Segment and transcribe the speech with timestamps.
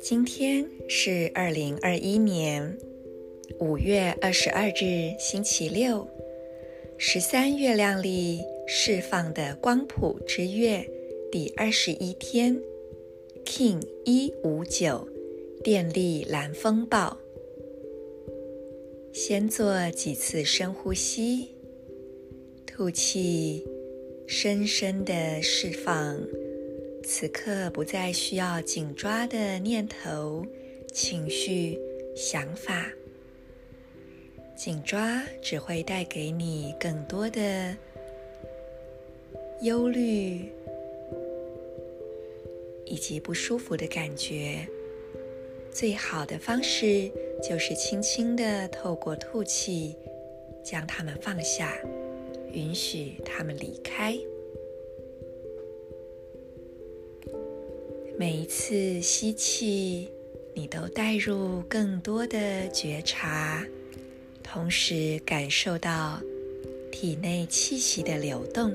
[0.00, 2.78] 今天是二零二一年
[3.58, 6.06] 五月二十二日，星期六，
[6.96, 10.88] 十三月亮历释放的光谱之月
[11.32, 12.60] 第二十一天
[13.44, 15.08] ，King 一五九，
[15.64, 17.16] 电力蓝风暴。
[19.12, 21.55] 先做几次深呼吸，
[22.76, 23.66] 吐气，
[24.26, 26.14] 深深的释放。
[27.02, 30.44] 此刻不再需要紧抓的念头、
[30.92, 31.80] 情绪、
[32.14, 32.86] 想法，
[34.54, 37.74] 紧抓只会带给你更多的
[39.62, 40.52] 忧虑
[42.84, 44.68] 以及不舒服的感觉。
[45.72, 47.10] 最好的方式
[47.42, 49.96] 就是轻轻的透过吐气，
[50.62, 51.74] 将它们放下，
[52.52, 54.16] 允许他们离开。
[58.18, 60.08] 每一次吸气，
[60.54, 63.66] 你都带入更多的觉察，
[64.42, 66.20] 同时感受到
[66.90, 68.72] 体内气息的流动。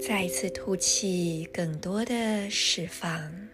[0.00, 3.45] 再一次吐气，更多的释放。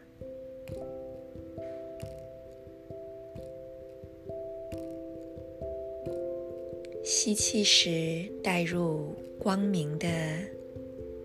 [7.25, 9.15] 吸气时，带入。
[9.39, 10.09] 光明的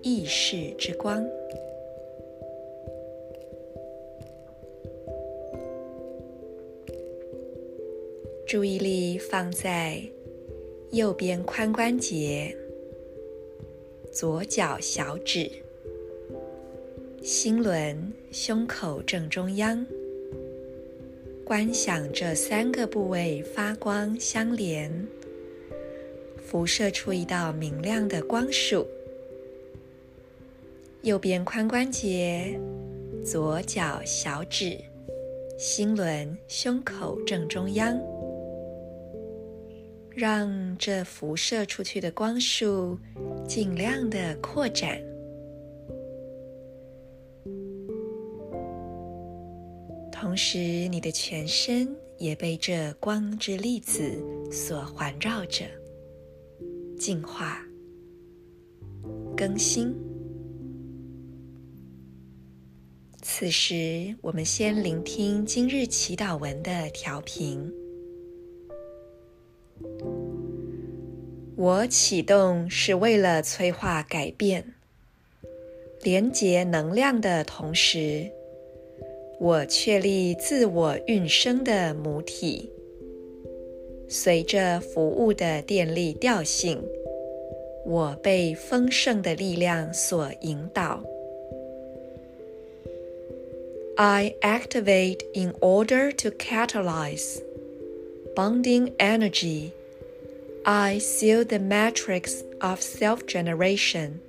[0.03, 1.26] 意识之光，
[8.48, 10.03] 注意力放在
[10.92, 12.56] 右边髋关节、
[14.12, 15.50] 左脚小指、
[17.23, 19.84] 心轮、胸口正中央，
[21.44, 25.08] 观想这三个部位发光相连。
[26.50, 28.88] 辐射出一道明亮的光束。
[31.02, 32.58] 右边髋关节、
[33.22, 34.80] 左脚小指、
[35.59, 38.00] 心轮、胸口正中央，
[40.16, 42.97] 让这辐射出去的光束
[43.46, 45.02] 尽量的扩展，
[50.09, 54.02] 同时你的全身也被这光之粒子
[54.50, 55.66] 所环绕着。
[56.97, 57.62] 进化、
[59.35, 59.96] 更新。
[63.22, 67.72] 此时，我们先聆听今日祈祷文的调频。
[71.56, 74.74] 我启动是为了催化改变，
[76.02, 78.31] 连接能量的同时，
[79.40, 82.72] 我确立自我运生的母体。
[84.09, 86.83] 随着服务的电力调性，
[87.84, 91.03] 我被丰盛的力量所引导。
[93.97, 97.41] I activate in order to catalyze
[98.34, 99.72] bonding energy.
[100.65, 104.21] I seal the matrix of self-generation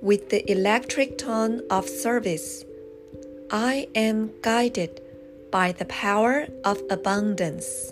[0.00, 2.64] with the electric tone of service.
[3.48, 5.02] I am guided.
[5.49, 7.89] By the power of abundance，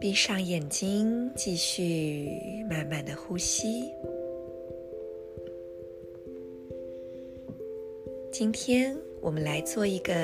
[0.00, 2.28] 闭上眼睛，继续
[2.70, 3.90] 慢慢的呼吸。
[8.30, 10.14] 今天我们来做一个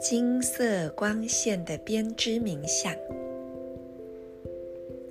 [0.00, 2.92] 金色光线的编织冥想。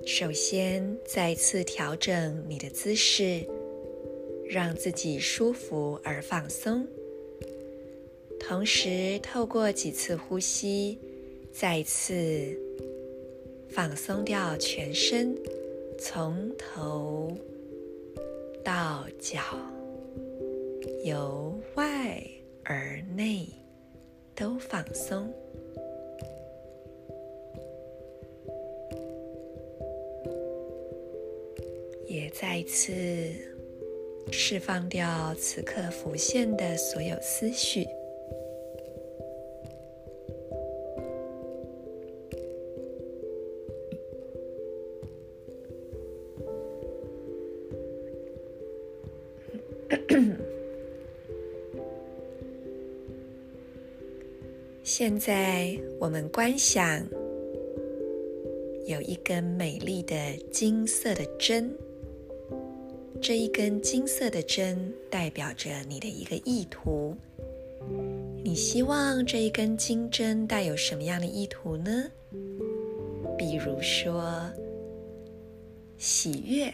[0.06, 3.46] 首先，再次调整你的姿势。
[4.50, 6.88] 让自己舒服而放松，
[8.40, 10.98] 同时透过几次呼吸，
[11.52, 12.58] 再次
[13.70, 15.36] 放松掉全身，
[16.00, 17.36] 从头
[18.64, 19.42] 到脚，
[21.04, 22.24] 由外
[22.64, 23.48] 而内
[24.34, 25.34] 都放松，
[32.08, 33.57] 也再次。
[34.32, 37.86] 释放掉此刻浮现的所有思绪。
[54.84, 57.06] 现在，我们观想
[58.86, 60.16] 有一根美丽的
[60.52, 61.72] 金色的针。
[63.22, 67.16] 这一根金色的针代表着你的一个意图。
[68.44, 72.06] 你希望这一根金针带有什么样的意图呢？
[73.38, 74.50] 比如说，
[75.98, 76.74] 喜悦、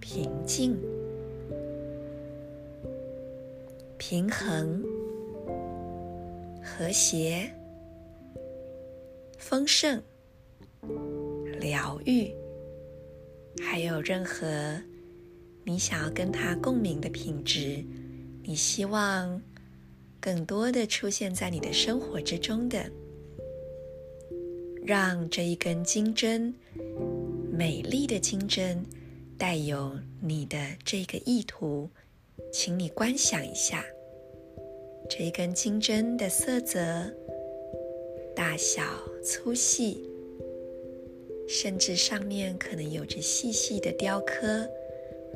[0.00, 0.76] 平静、
[3.96, 4.84] 平衡、
[6.62, 7.50] 和谐、
[9.36, 10.00] 丰盛、
[11.60, 12.32] 疗愈，
[13.60, 14.80] 还有任何
[15.64, 17.84] 你想要跟他共鸣的品质，
[18.42, 19.40] 你希望
[20.20, 22.90] 更多的出现在你的生活之中的，
[24.82, 26.54] 让这一根金针，
[27.52, 28.82] 美丽的金针，
[29.36, 31.90] 带有你的这个意图，
[32.50, 33.84] 请你观想一下，
[35.10, 37.12] 这一根金针的色泽、
[38.34, 38.82] 大小、
[39.22, 40.07] 粗细，
[41.48, 44.68] 甚至上面可能有着细细的雕刻、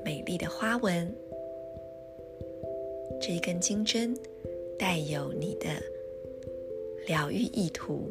[0.05, 1.13] 美丽的花纹。
[3.21, 4.17] 这一根金针。
[4.79, 5.69] 带有你的
[7.07, 8.11] 疗愈意图。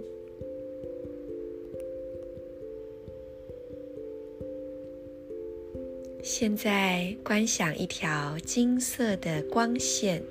[6.23, 10.23] 现在观想一条金色的光线，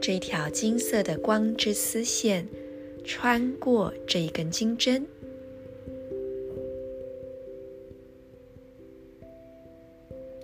[0.00, 2.46] 这条金色的光之丝线
[3.02, 5.04] 穿过这一根金针，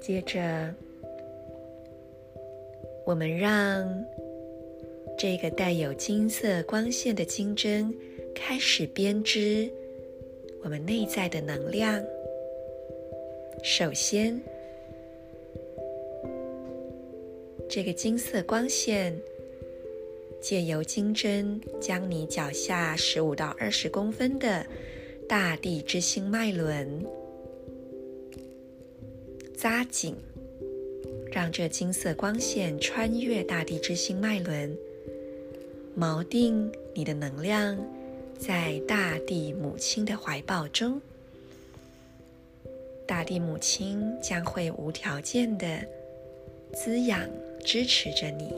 [0.09, 0.75] 接着
[3.05, 3.87] 我们让。
[5.19, 7.93] 这个带有金色光线的金针
[8.35, 9.69] 开始编织
[10.63, 12.03] 我们内在的能量。
[13.63, 14.41] 首先，
[17.69, 19.15] 这个金色光线
[20.41, 24.65] 借由金针将你脚下十五到二十公分的
[25.29, 27.05] 大地之心脉轮
[29.61, 30.15] 扎紧，
[31.33, 34.73] 让这金色光线穿越大地之心脉轮。
[35.99, 37.77] 锚定你的能量，
[38.39, 41.01] 在大地母亲的怀抱中，
[43.05, 45.67] 大地母亲将会无条件的
[46.73, 47.29] 滋养、
[47.65, 48.55] 支持着你。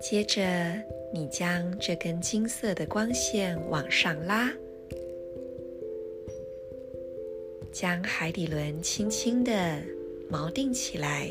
[0.00, 0.42] 接着，
[1.12, 4.52] 你将这根金色的光线往上拉，
[7.70, 9.82] 将海底轮轻轻的。
[10.30, 11.30] 锚定起来，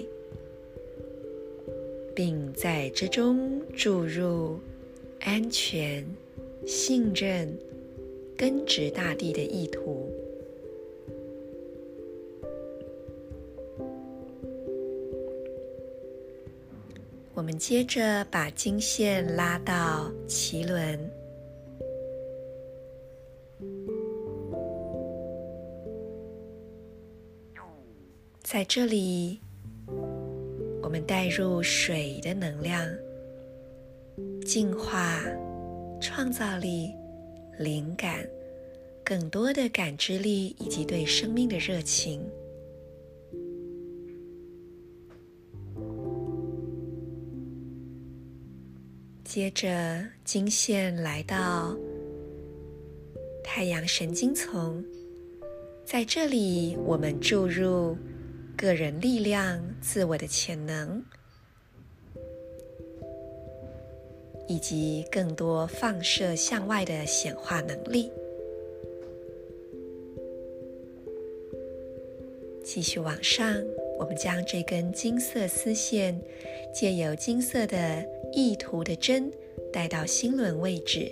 [2.13, 4.59] 并在之中注入
[5.21, 6.05] 安全、
[6.67, 7.51] 信任、
[8.37, 10.10] 根植大地的意图。
[17.41, 21.11] 我们接着把金线拉到脐轮。
[28.43, 29.41] 在这里，
[30.83, 32.87] 我们带入水的能量，
[34.45, 35.19] 净化、
[35.99, 36.93] 创造力、
[37.57, 38.23] 灵感，
[39.03, 42.23] 更多的感知力以及对生命的热情。
[49.33, 51.73] 接着，金线来到
[53.41, 54.83] 太阳神经丛，
[55.85, 57.95] 在这里，我们注入。
[58.57, 61.01] 个人力量、自我的潜能，
[64.49, 68.11] 以及更多放射向外的显化能力。
[72.65, 73.55] 继续往上，
[74.01, 76.19] 我们将这根金色丝线，
[76.73, 78.03] 借由金色的
[78.33, 79.31] 意图的针，
[79.71, 81.11] 带到心轮位置，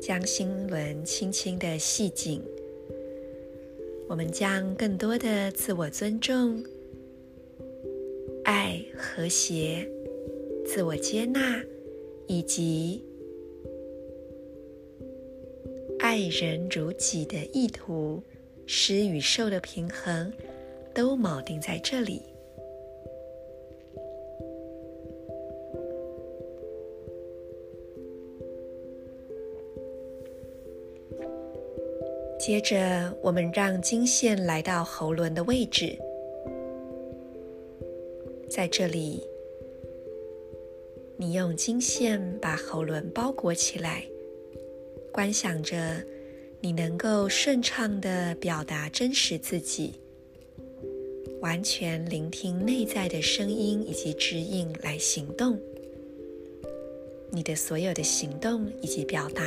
[0.00, 2.40] 将心轮轻轻的系紧。
[4.06, 6.64] 我们将更多的自我尊重、
[8.44, 9.84] 爱、和谐、
[10.64, 11.60] 自我接纳，
[12.28, 13.02] 以及
[15.98, 18.22] 爱人如己的意图，
[18.66, 20.32] 施与受的平衡，
[20.92, 22.22] 都锚定在这里。
[32.38, 35.98] 接着，我们让金线来到喉轮的位置，
[38.48, 39.26] 在这里，
[41.16, 44.04] 你用金线把喉轮包裹起来，
[45.12, 45.76] 观想着
[46.66, 50.00] 你能够顺畅地表达真实自己，
[51.40, 55.56] 完全聆听内在的声音以及指引来行动。
[57.30, 59.44] 你的所有的行动以及表达，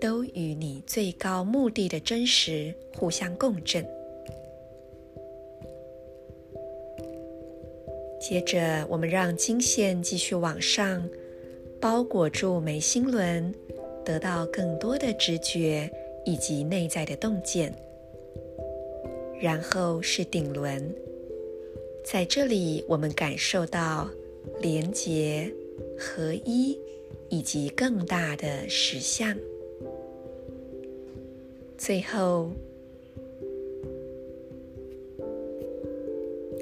[0.00, 3.86] 都与你最高目的的真实互相共振。
[8.20, 11.08] 接着，我们让经线继续往上，
[11.80, 13.54] 包裹住眉心轮，
[14.04, 15.88] 得到更多的直觉
[16.26, 17.74] 以及内在的洞见。
[19.40, 20.94] 然后是顶轮，
[22.04, 24.10] 在这里我们感受到
[24.60, 25.50] 连结、
[25.98, 26.78] 合一
[27.30, 29.34] 以及更大的实相。
[31.78, 32.50] 最后，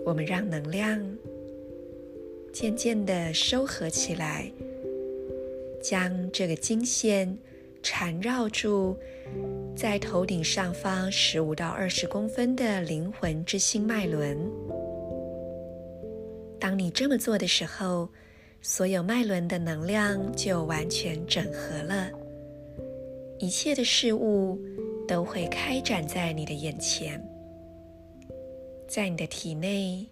[0.04, 1.04] 我们让能量。
[2.52, 4.48] 渐渐地收合起来，
[5.82, 7.36] 将这个经线
[7.84, 8.98] 缠绕住
[9.76, 14.38] 在头顶上方十五到二十公分的灵魂之心脉轮。
[16.58, 18.08] 当你这么做的时候，
[18.62, 22.10] 所有脉轮的能量就完全整合了，
[23.38, 24.58] 一切的事物
[25.06, 27.22] 都会开展在你的眼前，
[28.88, 30.08] 在你的体内。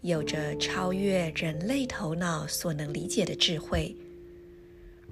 [0.00, 3.96] 有着超越人类头脑所能理解的智慧，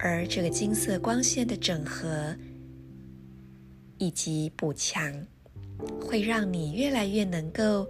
[0.03, 2.35] 而这个金色光线的整合
[3.99, 5.25] 以及补强，
[6.01, 7.87] 会让你越来越能够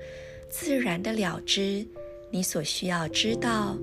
[0.50, 1.88] 自然的了知
[2.30, 3.77] 你所需要知道、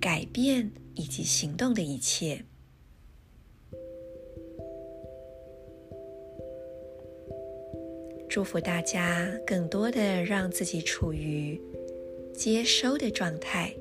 [0.00, 2.44] 改变以及行动的一切。
[8.28, 11.60] 祝福大家，更多的让自己处于。
[12.36, 13.72] 接收的状态，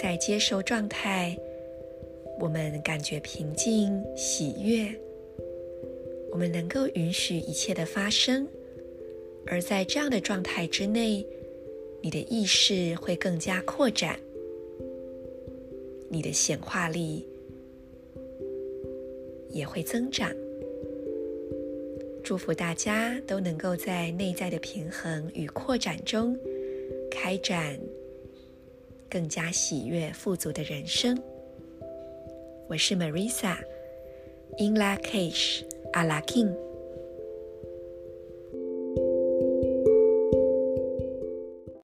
[0.00, 1.36] 在接收状态，
[2.38, 4.88] 我们感觉平静、喜悦。
[6.30, 8.46] 我们能够允许一切的发生，
[9.44, 11.26] 而在这样的状态之内，
[12.00, 14.16] 你的意识会更加扩展，
[16.08, 17.26] 你的显化力
[19.50, 20.30] 也会增长。
[22.22, 26.38] 祝福大家都能够在内在的平衡与扩展中，
[27.10, 27.76] 开展
[29.10, 31.18] 更加喜悦富足的人生。
[32.68, 36.67] 我是 Marisa，In Lakish Ala K'in。